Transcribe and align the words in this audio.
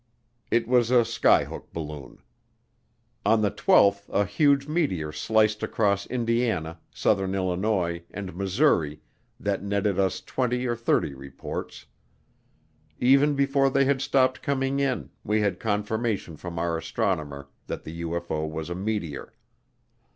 It 0.49 0.67
was 0.67 0.89
a 0.89 1.05
skyhook 1.05 1.71
balloon. 1.73 2.23
On 3.23 3.43
the 3.43 3.51
twelfth 3.51 4.09
a 4.11 4.25
huge 4.25 4.65
meteor 4.67 5.11
sliced 5.11 5.61
across 5.61 6.07
Indiana, 6.07 6.79
southern 6.89 7.35
Illinois, 7.35 8.01
and 8.09 8.33
Missouri 8.35 8.99
that 9.39 9.61
netted 9.61 9.99
us 9.99 10.19
twenty 10.19 10.65
or 10.65 10.75
thirty 10.75 11.13
reports. 11.13 11.85
Even 12.97 13.35
before 13.35 13.69
they 13.69 13.85
had 13.85 14.01
stopped 14.01 14.41
coming 14.41 14.79
in, 14.79 15.11
we 15.23 15.41
had 15.41 15.59
confirmation 15.59 16.35
from 16.35 16.57
our 16.57 16.79
astronomer 16.79 17.49
that 17.67 17.83
the 17.83 18.01
UFO 18.01 18.49
was 18.49 18.71
a 18.71 18.75
meteor. 18.75 19.33